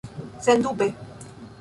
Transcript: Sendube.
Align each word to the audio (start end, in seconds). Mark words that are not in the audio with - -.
Sendube. 0.45 0.87